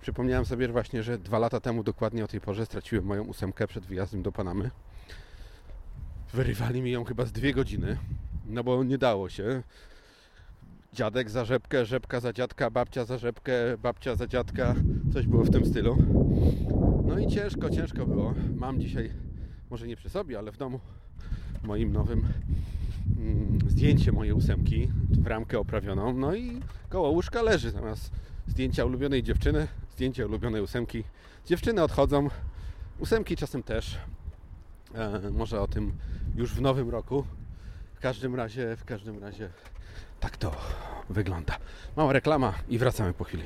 przypomniałem 0.00 0.44
sobie 0.44 0.68
właśnie, 0.68 1.02
że 1.02 1.18
dwa 1.18 1.38
lata 1.38 1.60
temu 1.60 1.84
dokładnie 1.84 2.24
o 2.24 2.28
tej 2.28 2.40
porze 2.40 2.66
straciłem 2.66 3.04
moją 3.04 3.24
ósemkę 3.24 3.66
przed 3.66 3.86
wyjazdem 3.86 4.22
do 4.22 4.32
Panamy. 4.32 4.70
Wyrywali 6.32 6.82
mi 6.82 6.90
ją 6.90 7.04
chyba 7.04 7.24
z 7.24 7.32
dwie 7.32 7.54
godziny, 7.54 7.98
no 8.46 8.64
bo 8.64 8.84
nie 8.84 8.98
dało 8.98 9.28
się 9.28 9.62
dziadek 10.92 11.30
za 11.30 11.44
rzepkę, 11.44 11.86
rzepka 11.86 12.20
za 12.20 12.32
dziadka, 12.32 12.70
babcia 12.70 13.04
za 13.04 13.18
rzepkę, 13.18 13.52
babcia 13.82 14.16
za 14.16 14.26
dziadka, 14.26 14.74
coś 15.12 15.26
było 15.26 15.44
w 15.44 15.50
tym 15.50 15.66
stylu. 15.66 15.96
No 17.12 17.18
i 17.18 17.26
ciężko, 17.26 17.70
ciężko 17.70 18.06
było. 18.06 18.34
Mam 18.56 18.80
dzisiaj, 18.80 19.10
może 19.70 19.86
nie 19.86 19.96
przy 19.96 20.08
sobie, 20.08 20.38
ale 20.38 20.52
w 20.52 20.56
domu 20.56 20.80
moim 21.62 21.92
nowym 21.92 22.28
mm, 23.18 23.58
zdjęcie 23.70 24.12
mojej 24.12 24.32
ósemki 24.32 24.88
w 25.10 25.26
ramkę 25.26 25.58
oprawioną. 25.58 26.12
No 26.12 26.34
i 26.34 26.60
koło 26.88 27.10
łóżka 27.10 27.42
leży 27.42 27.70
zamiast 27.70 28.10
zdjęcia 28.46 28.84
ulubionej 28.84 29.22
dziewczyny, 29.22 29.68
zdjęcie 29.90 30.26
ulubionej 30.26 30.62
ósemki. 30.62 31.04
Dziewczyny 31.46 31.82
odchodzą, 31.82 32.28
ósemki 32.98 33.36
czasem 33.36 33.62
też. 33.62 33.98
E, 34.94 35.30
może 35.30 35.60
o 35.60 35.68
tym 35.68 35.92
już 36.36 36.54
w 36.54 36.60
nowym 36.60 36.90
roku. 36.90 37.24
W 37.94 38.00
każdym 38.00 38.34
razie, 38.34 38.76
w 38.76 38.84
każdym 38.84 39.18
razie 39.18 39.48
tak 40.20 40.36
to 40.36 40.56
wygląda. 41.10 41.56
Mała 41.96 42.12
reklama 42.12 42.54
i 42.68 42.78
wracamy 42.78 43.12
po 43.12 43.24
chwili. 43.24 43.44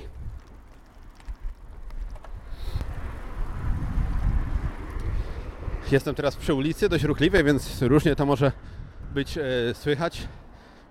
Jestem 5.93 6.15
teraz 6.15 6.37
przy 6.37 6.55
ulicy, 6.55 6.89
dość 6.89 7.05
ruchliwej, 7.05 7.45
więc 7.45 7.83
różnie 7.83 8.17
to 8.17 8.27
może 8.27 8.53
być 9.15 9.39
e, 9.39 9.43
słychać. 9.75 10.29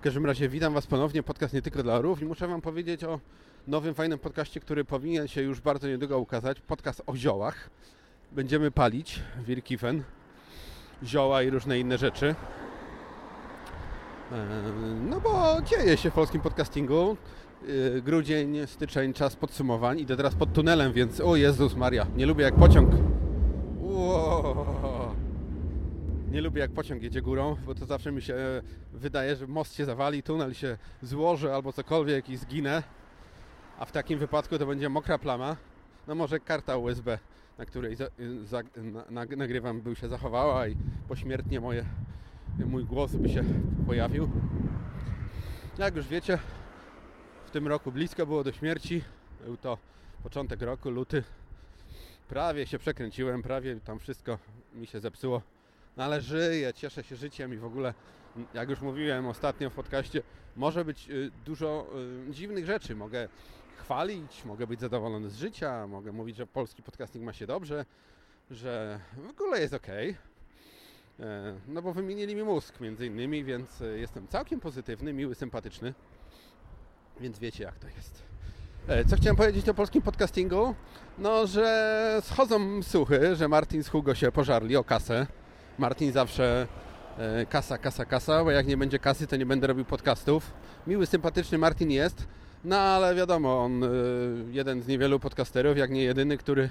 W 0.00 0.02
każdym 0.02 0.26
razie 0.26 0.48
witam 0.48 0.74
Was 0.74 0.86
ponownie, 0.86 1.22
podcast 1.22 1.54
nie 1.54 1.62
tylko 1.62 1.82
dla 1.82 1.94
orów 1.94 2.22
i 2.22 2.24
muszę 2.24 2.48
Wam 2.48 2.60
powiedzieć 2.60 3.04
o 3.04 3.20
nowym, 3.66 3.94
fajnym 3.94 4.18
podcaście, 4.18 4.60
który 4.60 4.84
powinien 4.84 5.28
się 5.28 5.42
już 5.42 5.60
bardzo 5.60 5.88
niedługo 5.88 6.18
ukazać. 6.18 6.60
Podcast 6.60 7.02
o 7.06 7.16
ziołach. 7.16 7.70
Będziemy 8.32 8.70
palić 8.70 9.22
wirkifen, 9.46 10.02
zioła 11.04 11.42
i 11.42 11.50
różne 11.50 11.78
inne 11.78 11.98
rzeczy. 11.98 12.34
E, 14.32 14.46
no 15.10 15.20
bo 15.20 15.56
dzieje 15.62 15.96
się 15.96 16.10
w 16.10 16.14
polskim 16.14 16.40
podcastingu. 16.40 17.16
E, 17.96 18.00
grudzień, 18.00 18.66
styczeń, 18.66 19.12
czas 19.12 19.36
podsumowań. 19.36 19.98
Idę 19.98 20.16
teraz 20.16 20.34
pod 20.34 20.52
tunelem, 20.52 20.92
więc 20.92 21.20
o 21.20 21.36
Jezus 21.36 21.74
Maria, 21.74 22.06
nie 22.16 22.26
lubię 22.26 22.44
jak 22.44 22.54
pociąg. 22.54 22.90
Nie 26.30 26.40
lubię 26.40 26.60
jak 26.60 26.70
pociąg 26.70 27.02
jedzie 27.02 27.22
górą, 27.22 27.56
bo 27.66 27.74
to 27.74 27.86
zawsze 27.86 28.12
mi 28.12 28.22
się 28.22 28.34
wydaje, 28.92 29.36
że 29.36 29.46
most 29.46 29.74
się 29.74 29.84
zawali, 29.84 30.22
tunel 30.22 30.54
się 30.54 30.78
złoży 31.02 31.54
albo 31.54 31.72
cokolwiek 31.72 32.28
i 32.30 32.36
zginę. 32.36 32.82
A 33.78 33.84
w 33.84 33.92
takim 33.92 34.18
wypadku 34.18 34.58
to 34.58 34.66
będzie 34.66 34.88
mokra 34.88 35.18
plama. 35.18 35.56
No 36.06 36.14
może 36.14 36.40
karta 36.40 36.76
USB, 36.76 37.18
na 37.58 37.66
której 37.66 37.96
za, 37.96 38.06
za, 38.44 38.62
na, 39.10 39.24
nagrywam, 39.24 39.80
by 39.80 39.96
się 39.96 40.08
zachowała 40.08 40.68
i 40.68 40.76
pośmiertnie 41.08 41.60
moje 41.60 41.84
mój 42.64 42.84
głos 42.84 43.14
by 43.14 43.28
się 43.28 43.44
pojawił. 43.86 44.30
Jak 45.78 45.96
już 45.96 46.08
wiecie, 46.08 46.38
w 47.46 47.50
tym 47.50 47.68
roku 47.68 47.92
blisko 47.92 48.26
było 48.26 48.44
do 48.44 48.52
śmierci. 48.52 49.02
Był 49.44 49.56
to 49.56 49.78
początek 50.22 50.62
roku, 50.62 50.90
luty. 50.90 51.22
Prawie 52.28 52.66
się 52.66 52.78
przekręciłem, 52.78 53.42
prawie 53.42 53.80
tam 53.80 53.98
wszystko 53.98 54.38
mi 54.74 54.86
się 54.86 55.00
zepsuło. 55.00 55.42
No 55.96 56.04
ale 56.04 56.20
żyję, 56.20 56.74
cieszę 56.74 57.02
się 57.02 57.16
życiem 57.16 57.54
i 57.54 57.56
w 57.56 57.64
ogóle, 57.64 57.94
jak 58.54 58.70
już 58.70 58.80
mówiłem 58.80 59.26
ostatnio 59.26 59.70
w 59.70 59.74
podcaście, 59.74 60.22
może 60.56 60.84
być 60.84 61.10
y, 61.10 61.30
dużo 61.44 61.86
y, 62.28 62.32
dziwnych 62.32 62.66
rzeczy. 62.66 62.96
Mogę 62.96 63.28
chwalić, 63.76 64.44
mogę 64.44 64.66
być 64.66 64.80
zadowolony 64.80 65.30
z 65.30 65.36
życia, 65.36 65.86
mogę 65.86 66.12
mówić, 66.12 66.36
że 66.36 66.46
polski 66.46 66.82
podcasting 66.82 67.24
ma 67.24 67.32
się 67.32 67.46
dobrze, 67.46 67.84
że 68.50 69.00
w 69.16 69.30
ogóle 69.30 69.60
jest 69.60 69.74
ok. 69.74 69.86
E, 71.20 71.60
no 71.68 71.82
bo 71.82 71.92
wymienili 71.92 72.36
mi 72.36 72.42
mózg 72.42 72.80
między 72.80 73.06
innymi, 73.06 73.44
więc 73.44 73.82
e, 73.82 73.98
jestem 73.98 74.28
całkiem 74.28 74.60
pozytywny, 74.60 75.12
miły, 75.12 75.34
sympatyczny. 75.34 75.94
Więc 77.20 77.38
wiecie 77.38 77.64
jak 77.64 77.78
to 77.78 77.88
jest. 77.88 78.35
E, 78.88 79.04
co 79.04 79.16
chciałem 79.16 79.36
powiedzieć 79.36 79.68
o 79.68 79.74
polskim 79.74 80.02
podcastingu? 80.02 80.74
No, 81.18 81.46
że 81.46 82.20
schodzą 82.22 82.82
słuchy, 82.82 83.36
że 83.36 83.48
Martin 83.48 83.82
z 83.82 83.88
Hugo 83.88 84.14
się 84.14 84.32
pożarli 84.32 84.76
o 84.76 84.84
kasę. 84.84 85.26
Martin 85.78 86.12
zawsze 86.12 86.66
kasa, 87.48 87.78
kasa, 87.78 88.04
kasa, 88.04 88.44
bo 88.44 88.50
jak 88.50 88.66
nie 88.66 88.76
będzie 88.76 88.98
kasy, 88.98 89.26
to 89.26 89.36
nie 89.36 89.46
będę 89.46 89.66
robił 89.66 89.84
podcastów. 89.84 90.52
Miły, 90.86 91.06
sympatyczny 91.06 91.58
Martin 91.58 91.90
jest, 91.90 92.26
no 92.64 92.76
ale 92.78 93.14
wiadomo, 93.14 93.64
on 93.64 93.80
jeden 94.50 94.82
z 94.82 94.86
niewielu 94.86 95.20
podcasterów, 95.20 95.78
jak 95.78 95.90
nie 95.90 96.02
jedyny, 96.02 96.38
który 96.38 96.68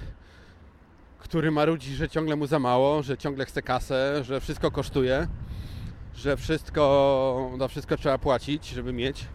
który 1.18 1.50
marudzi, 1.50 1.94
że 1.94 2.08
ciągle 2.08 2.36
mu 2.36 2.46
za 2.46 2.58
mało, 2.58 3.02
że 3.02 3.18
ciągle 3.18 3.44
chce 3.44 3.62
kasę, 3.62 4.24
że 4.24 4.40
wszystko 4.40 4.70
kosztuje, 4.70 5.26
że 6.14 6.36
wszystko, 6.36 7.52
za 7.58 7.68
wszystko 7.68 7.96
trzeba 7.96 8.18
płacić, 8.18 8.68
żeby 8.68 8.92
mieć. 8.92 9.26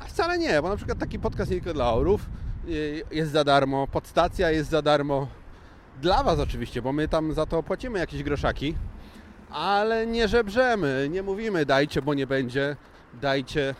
A 0.00 0.04
wcale 0.04 0.38
nie, 0.38 0.62
bo 0.62 0.68
na 0.68 0.76
przykład 0.76 0.98
taki 0.98 1.18
podcast 1.18 1.50
nie 1.50 1.56
tylko 1.56 1.74
dla 1.74 1.94
orów 1.94 2.26
y, 2.68 3.02
jest 3.10 3.32
za 3.32 3.44
darmo, 3.44 3.86
podstacja 3.86 4.50
jest 4.50 4.70
za 4.70 4.82
darmo. 4.82 5.28
Dla 6.02 6.22
Was 6.22 6.38
oczywiście, 6.38 6.82
bo 6.82 6.92
my 6.92 7.08
tam 7.08 7.32
za 7.34 7.46
to 7.46 7.62
płacimy 7.62 7.98
jakieś 7.98 8.22
groszaki, 8.22 8.74
ale 9.50 10.06
nie 10.06 10.28
żebrzemy, 10.28 11.08
nie 11.10 11.22
mówimy 11.22 11.66
dajcie, 11.66 12.02
bo 12.02 12.14
nie 12.14 12.26
będzie, 12.26 12.76
dajcie, 13.20 13.74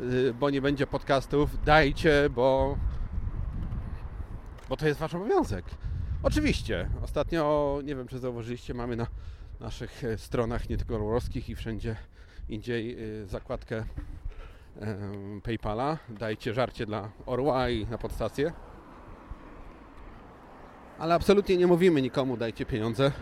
y, 0.00 0.34
bo 0.40 0.50
nie 0.50 0.62
będzie 0.62 0.86
podcastów, 0.86 1.64
dajcie, 1.64 2.30
bo, 2.30 2.76
bo 4.68 4.76
to 4.76 4.86
jest 4.86 5.00
Wasz 5.00 5.14
obowiązek. 5.14 5.64
Oczywiście, 6.22 6.88
ostatnio, 7.02 7.78
nie 7.84 7.96
wiem 7.96 8.08
czy 8.08 8.18
zauważyliście, 8.18 8.74
mamy 8.74 8.96
na 8.96 9.06
naszych 9.60 10.04
e, 10.04 10.18
stronach 10.18 10.68
nie 10.68 10.76
tylko 10.76 10.98
rolowskich 10.98 11.48
i 11.48 11.54
wszędzie 11.54 11.96
indziej 12.48 12.96
y, 13.22 13.26
zakładkę 13.26 13.84
Paypala. 15.42 15.98
Dajcie 16.08 16.54
żarcie 16.54 16.86
dla 16.86 17.10
orła 17.26 17.68
i 17.68 17.86
na 17.86 17.98
podstację. 17.98 18.52
Ale 20.98 21.14
absolutnie 21.14 21.56
nie 21.56 21.66
mówimy 21.66 22.02
nikomu 22.02 22.36
dajcie 22.36 22.66
pieniądze. 22.66 23.12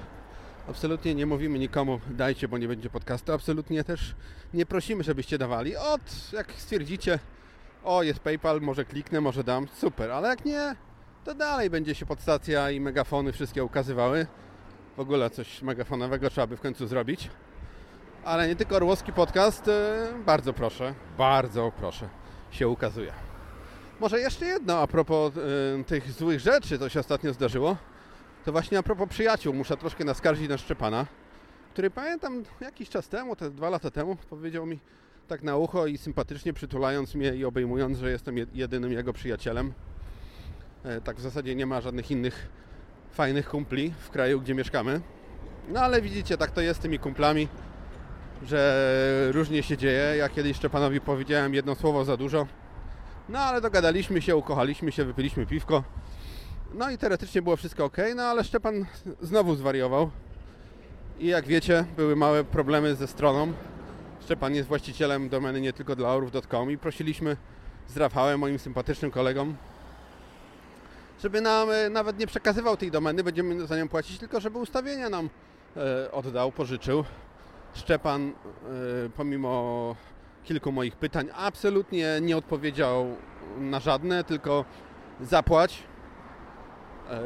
Absolutnie 0.69 1.15
nie 1.15 1.27
mówimy 1.27 1.59
nikomu 1.59 2.01
dajcie, 2.11 2.49
bo 2.49 2.59
nie 2.59 2.69
będzie 2.69 2.91
podcastu. 2.91 3.33
Absolutnie 3.33 3.85
też 3.85 4.15
nie 4.55 4.67
prosimy, 4.67 5.05
żebyście 5.05 5.39
dawali. 5.39 5.77
Od 5.77 6.33
jak 6.33 6.53
stwierdzicie, 6.53 7.19
o 7.85 8.03
jest 8.03 8.21
PayPal, 8.21 8.61
może 8.61 8.85
kliknę, 8.85 9.21
może 9.21 9.45
dam, 9.45 9.69
super. 9.69 10.11
Ale 10.11 10.29
jak 10.29 10.45
nie, 10.45 10.77
to 11.25 11.35
dalej 11.35 11.71
będzie 11.71 11.95
się 11.95 12.07
podstacja 12.07 12.71
i 12.71 12.81
megafony 12.81 13.33
wszystkie 13.33 13.65
ukazywały. 13.65 14.27
W 14.97 15.01
ogóle 15.01 15.31
coś 15.31 15.63
megafonowego 15.63 16.31
trzeba 16.31 16.47
by 16.47 16.57
w 16.57 16.61
końcu 16.61 16.87
zrobić. 16.87 17.31
Ale 18.25 18.49
nie 18.49 18.57
tylko 18.57 18.77
Orłowski 18.77 19.13
Podcast, 19.13 19.69
e, 19.69 20.09
bardzo 20.27 20.53
proszę, 20.53 20.95
bardzo 21.19 21.73
proszę, 21.79 22.09
się 22.51 22.69
ukazuje. 22.69 23.13
Może 24.01 24.21
jeszcze 24.21 24.45
jedno 24.47 24.79
a 24.79 24.87
propos 24.87 25.33
e, 25.81 25.85
tych 25.85 26.13
złych 26.13 26.41
rzeczy, 26.41 26.79
co 26.79 26.89
się 26.89 27.01
ostatnio 27.01 27.33
zdarzyło. 27.33 27.77
To 28.45 28.53
właśnie 28.53 28.79
a 28.79 28.83
propos 28.83 29.09
przyjaciół, 29.09 29.55
muszę 29.55 29.77
troszkę 29.77 30.05
naskarżyć 30.05 30.49
na 30.49 30.59
Szczepana, 30.59 31.07
który 31.73 31.91
pamiętam 31.91 32.43
jakiś 32.61 32.89
czas 32.89 33.09
temu, 33.09 33.37
te 33.37 33.51
dwa 33.51 33.71
lata 33.71 33.91
temu, 33.91 34.17
powiedział 34.31 34.67
mi 34.67 34.79
tak 35.29 35.43
na 35.43 35.57
ucho 35.57 35.87
i 35.87 35.99
sympatycznie 35.99 36.53
przytulając 36.53 37.15
mnie 37.15 37.35
i 37.35 37.45
obejmując, 37.45 37.99
że 37.99 38.11
jestem 38.11 38.35
jed- 38.35 38.47
jedynym 38.55 38.93
jego 38.93 39.13
przyjacielem. 39.13 39.73
E, 40.85 41.01
Tak 41.01 41.17
w 41.17 41.21
zasadzie 41.21 41.55
nie 41.55 41.67
ma 41.67 41.81
żadnych 41.81 42.11
innych 42.11 42.49
fajnych 43.13 43.49
kumpli 43.49 43.93
w 44.01 44.11
kraju, 44.11 44.41
gdzie 44.41 44.55
mieszkamy. 44.55 45.01
No 45.69 45.81
ale 45.81 46.03
widzicie, 46.03 46.37
tak 46.37 46.51
to 46.51 46.61
jest 46.61 46.81
z 46.81 46.83
tymi 46.83 46.99
kumplami, 46.99 47.49
że 48.43 49.29
różnie 49.33 49.63
się 49.63 49.77
dzieje. 49.77 50.17
Ja 50.17 50.29
kiedyś 50.29 50.57
Szczepanowi 50.57 51.01
powiedziałem 51.01 51.55
jedno 51.55 51.75
słowo 51.75 52.05
za 52.05 52.17
dużo. 52.17 52.47
No 53.29 53.39
ale 53.39 53.61
dogadaliśmy 53.61 54.23
się, 54.23 54.37
ukochaliśmy 54.37 54.93
się, 54.93 55.05
wypiliśmy 55.05 55.47
piwko. 55.47 55.85
No 56.75 56.91
i 56.91 56.99
teoretycznie 56.99 57.43
było 57.43 57.57
wszystko 57.57 57.85
ok, 57.85 57.97
no 58.17 58.23
ale 58.23 58.45
Szczepan 58.45 58.87
znowu 59.23 59.55
zwariował. 59.55 60.11
I 61.19 61.27
jak 61.27 61.47
wiecie, 61.47 61.85
były 61.97 62.17
małe 62.17 62.45
problemy 62.45 62.95
ze 62.95 63.07
stroną. 63.07 63.53
Szczepan 64.23 64.55
jest 64.55 64.69
właścicielem 64.69 65.29
domeny 65.29 65.61
nie 65.61 65.73
tylko 65.73 65.97
dla 65.97 66.09
orów.com 66.09 66.71
i 66.71 66.79
prosiliśmy 66.79 67.37
z 67.89 67.97
Rafałem, 67.97 68.41
moim 68.41 68.59
sympatycznym 68.59 69.11
kolegą, 69.11 69.55
żeby 71.23 71.41
nam 71.41 71.71
e, 71.71 71.91
nawet 71.91 72.19
nie 72.19 72.27
przekazywał 72.27 72.77
tej 72.77 72.91
domeny, 72.91 73.25
będziemy 73.25 73.67
za 73.67 73.77
nią 73.77 73.89
płacić, 73.89 74.19
tylko 74.19 74.41
żeby 74.41 74.59
ustawienia 74.59 75.09
nam 75.09 75.31
e, 75.77 76.13
oddał, 76.13 76.53
pożyczył. 76.53 77.05
Szczepan, 77.75 78.29
e, 78.29 78.33
pomimo 79.17 79.97
kilku 80.45 80.73
moich 80.73 80.97
pytań, 80.97 81.29
absolutnie 81.35 82.19
nie 82.23 82.37
odpowiedział 82.37 83.17
na 83.59 83.81
żadne, 83.81 84.25
tylko 84.25 84.65
zapłać 85.21 85.83
e, 87.11 87.21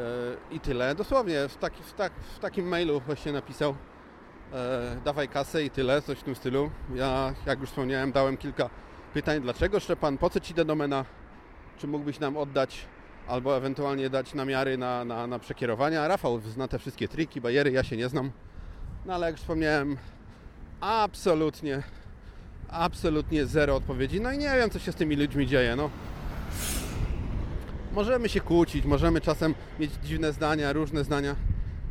i 0.51 0.59
tyle. 0.59 0.95
Dosłownie 0.95 1.47
w, 1.49 1.57
taki, 1.57 1.83
w, 1.83 1.93
tak, 1.93 2.13
w 2.35 2.39
takim 2.39 2.67
mailu 2.67 2.99
właśnie 2.99 3.31
napisał 3.31 3.75
e, 4.53 4.97
dawaj 5.05 5.27
kasę 5.27 5.63
i 5.63 5.69
tyle, 5.69 6.01
coś 6.01 6.19
w 6.19 6.23
tym 6.23 6.35
stylu. 6.35 6.71
Ja, 6.95 7.33
jak 7.45 7.59
już 7.59 7.69
wspomniałem, 7.69 8.11
dałem 8.11 8.37
kilka 8.37 8.69
pytań, 9.13 9.41
dlaczego 9.41 9.79
Szczepan, 9.79 10.17
po 10.17 10.29
co 10.29 10.39
Ci 10.39 10.53
ta 10.53 10.65
domena, 10.65 11.05
czy 11.77 11.87
mógłbyś 11.87 12.19
nam 12.19 12.37
oddać 12.37 12.85
albo 13.27 13.57
ewentualnie 13.57 14.09
dać 14.09 14.33
namiary 14.33 14.77
na, 14.77 15.05
na, 15.05 15.27
na 15.27 15.39
przekierowania. 15.39 16.07
Rafał 16.07 16.39
zna 16.39 16.67
te 16.67 16.79
wszystkie 16.79 17.07
triki, 17.07 17.41
bariery, 17.41 17.71
ja 17.71 17.83
się 17.83 17.97
nie 17.97 18.09
znam. 18.09 18.31
No 19.05 19.13
ale 19.13 19.25
jak 19.25 19.33
już 19.33 19.41
wspomniałem, 19.41 19.97
absolutnie, 20.81 21.83
absolutnie 22.69 23.45
zero 23.45 23.75
odpowiedzi. 23.75 24.21
No 24.21 24.31
i 24.31 24.37
nie 24.37 24.55
wiem, 24.55 24.69
co 24.69 24.79
się 24.79 24.91
z 24.91 24.95
tymi 24.95 25.15
ludźmi 25.15 25.47
dzieje. 25.47 25.75
No. 25.75 25.89
Możemy 27.93 28.29
się 28.29 28.41
kłócić, 28.41 28.85
możemy 28.85 29.21
czasem 29.21 29.55
mieć 29.79 29.91
dziwne 30.03 30.33
zdania, 30.33 30.73
różne 30.73 31.03
zdania, 31.03 31.35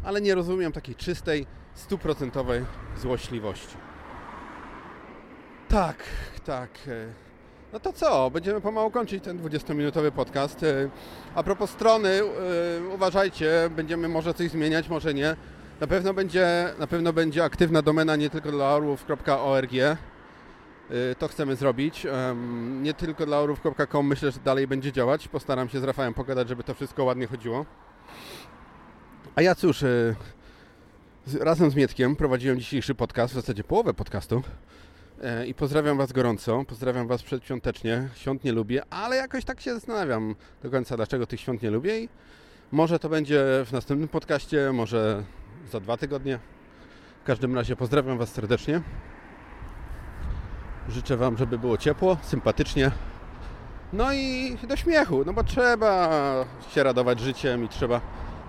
ale 0.05 0.21
nie 0.21 0.35
rozumiem 0.35 0.73
takiej 0.73 0.95
czystej, 0.95 1.47
stuprocentowej 1.75 2.65
złośliwości. 2.97 3.77
Tak, 5.69 5.97
tak. 6.45 6.71
no 7.73 7.81
to 7.81 7.93
co? 7.93 8.31
Będziemy 8.31 8.61
pomału 8.61 8.91
kończyć 8.91 9.25
ten 9.25 9.39
20-minutowy 9.39 10.11
podcast. 10.11 10.65
A 11.35 11.43
propos 11.43 11.71
strony, 11.71 12.09
e, 12.09 12.95
uważajcie, 12.95 13.71
będziemy 13.77 14.09
może 14.09 14.35
coś 14.35 14.51
zmieniać, 14.51 14.89
może 14.89 15.15
nie. 15.15 15.37
Na 15.85 15.89
pewno 15.89 16.15
będzie, 16.15 16.75
na 16.79 16.87
pewno 16.87 17.13
będzie 17.13 17.45
aktywna 17.45 17.83
domena 17.83 18.17
nie 18.17 18.31
tylko 18.31 18.51
dla 18.51 18.65
orłów.org. 18.75 19.71
E, 19.75 19.97
To 21.19 21.29
chcemy 21.29 21.57
zrobić. 21.57 22.07
Nie 22.83 22.95
tylko 22.95 23.27
dla 23.27 23.39
orłów.com 23.41 24.07
myślę, 24.07 24.31
że 24.31 24.41
dalej 24.45 24.67
będzie 24.67 24.93
działać. 24.93 25.29
Postaram 25.29 25.69
się 25.69 25.81
z 25.81 25.85
Rafałem 25.85 26.15
pogadać, 26.15 26.49
żeby 26.49 26.65
to 26.65 26.75
wszystko 26.75 27.05
ładnie 27.05 27.27
chodziło. 27.27 27.67
A 29.35 29.43
ja 29.43 29.55
cóż, 29.55 29.79
z- 31.27 31.35
razem 31.41 31.71
z 31.71 31.75
Mietkiem 31.75 32.17
prowadziłem 32.17 32.59
dzisiejszy 32.61 32.95
podcast, 32.95 33.33
w 33.33 33.37
zasadzie 33.37 33.65
połowę 33.65 33.95
podcastu. 33.95 34.43
E, 35.23 35.47
I 35.47 35.55
pozdrawiam 35.55 35.99
Was 35.99 36.13
gorąco, 36.13 36.65
pozdrawiam 36.69 37.07
Was 37.09 37.23
przedświątecznie. 37.23 38.09
Świąt 38.15 38.45
nie 38.45 38.53
lubię, 38.53 38.83
ale 38.91 39.17
jakoś 39.17 39.45
tak 39.45 39.61
się 39.61 39.75
zastanawiam 39.75 40.35
do 40.63 40.71
końca, 40.71 40.97
dlaczego 40.97 41.27
tych 41.27 41.41
świąt 41.41 41.63
nie 41.63 41.71
lubię. 41.71 42.01
I 42.01 42.09
może 42.75 42.99
to 42.99 43.09
będzie 43.09 43.45
w 43.67 43.73
następnym 43.73 44.09
podcaście, 44.09 44.73
może 44.73 45.25
za 45.71 45.81
dwa 45.81 45.97
tygodnie. 45.97 46.39
W 47.23 47.27
każdym 47.27 47.55
razie 47.55 47.77
pozdrawiam 47.77 48.19
Was 48.19 48.33
serdecznie. 48.33 48.81
Życzę 50.89 51.17
Wam, 51.17 51.37
żeby 51.37 51.59
było 51.59 51.79
ciepło, 51.79 52.17
sympatycznie. 52.23 52.91
No 53.93 54.13
i 54.13 54.57
do 54.69 54.77
śmiechu, 54.77 55.23
no 55.27 55.33
bo 55.33 55.45
trzeba 55.45 56.11
się 56.71 56.83
radować 56.83 57.21
życiem 57.21 57.65
i 57.65 57.69
trzeba 57.69 58.01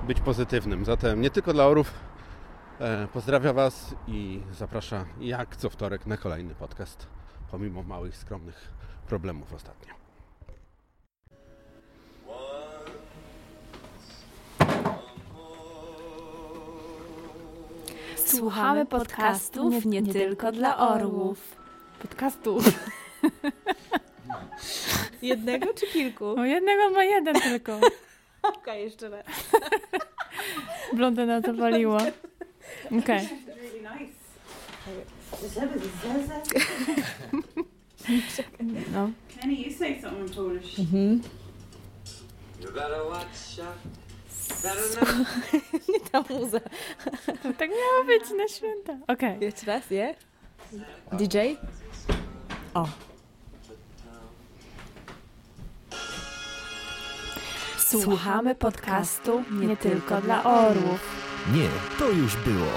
być 0.07 0.19
pozytywnym. 0.19 0.85
Zatem 0.85 1.21
nie 1.21 1.29
tylko 1.29 1.53
dla 1.53 1.65
orów, 1.65 1.93
E, 2.79 3.07
Pozdrawia 3.07 3.53
Was 3.53 3.95
i 4.07 4.41
zaprasza 4.51 5.05
jak 5.19 5.55
co 5.55 5.69
wtorek 5.69 6.05
na 6.05 6.17
kolejny 6.17 6.55
podcast, 6.55 7.07
pomimo 7.51 7.83
małych, 7.83 8.17
skromnych 8.17 8.71
problemów 9.07 9.53
ostatnio. 9.53 10.04
Słuchamy 18.25 18.85
podcastów 18.85 19.85
nie 19.85 20.03
tylko 20.03 20.51
dla 20.51 20.77
orłów. 20.77 21.55
Podcastów. 22.01 22.63
Jednego 25.21 25.73
czy 25.73 25.87
kilku? 25.87 26.25
O 26.25 26.45
jednego 26.45 26.89
ma 26.89 27.03
jeden 27.03 27.35
tylko. 27.41 27.79
Okej, 28.57 28.83
jeszcze 28.83 29.09
raz. 29.09 29.25
Blondyna 30.93 31.41
zapaliła. 31.41 32.01
Okej. 32.99 33.29
No. 38.93 39.09
Kenny, 39.41 39.53
you 39.53 39.73
say 39.77 40.01
something 40.01 40.29
in 40.29 40.35
Polish. 40.35 40.79
You 42.61 42.71
better 42.73 43.03
watch 43.09 43.59
out. 43.59 43.77
Not 45.87 46.11
Ta 46.11 46.33
muza. 46.33 46.59
To 47.25 47.53
tak 47.59 47.69
miało 47.69 48.05
być 48.07 48.23
na 48.37 48.47
święta. 48.47 48.97
Okej. 49.07 49.37
Jeszcze 49.41 49.65
raz, 49.65 49.91
je? 49.91 50.15
DJ? 51.11 51.37
O. 52.73 52.87
Słuchamy 57.77 58.55
podcastu 58.55 59.43
nie 59.51 59.77
tylko 59.77 60.21
dla 60.21 60.43
orłów. 60.43 61.25
Nie, 61.53 61.69
to 61.99 62.09
już 62.09 62.35
było. 62.35 62.71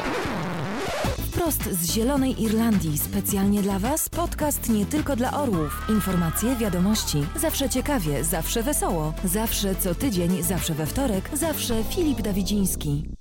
W 1.49 1.51
Wprost 1.51 1.81
z 1.81 1.93
Zielonej 1.93 2.43
Irlandii, 2.43 2.99
specjalnie 2.99 3.63
dla 3.63 3.79
Was, 3.79 4.09
podcast 4.09 4.69
nie 4.69 4.87
tylko 4.87 5.17
dla 5.17 5.41
orłów. 5.43 5.87
Informacje, 5.89 6.57
wiadomości, 6.57 7.19
zawsze 7.37 7.69
ciekawie, 7.69 8.25
zawsze 8.25 8.63
wesoło, 8.63 9.15
zawsze 9.25 9.75
co 9.75 9.95
tydzień, 9.95 10.43
zawsze 10.43 10.75
we 10.75 10.87
wtorek, 10.87 11.31
zawsze 11.33 11.85
Filip 11.85 12.23
Dawidziński. 12.23 13.18